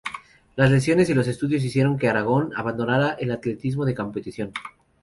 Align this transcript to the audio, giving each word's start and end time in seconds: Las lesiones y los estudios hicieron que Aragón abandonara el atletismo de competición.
Las 0.55 0.71
lesiones 0.71 1.11
y 1.11 1.13
los 1.13 1.27
estudios 1.27 1.63
hicieron 1.63 1.99
que 1.99 2.09
Aragón 2.09 2.49
abandonara 2.55 3.11
el 3.19 3.29
atletismo 3.29 3.85
de 3.85 3.93
competición. 3.93 4.51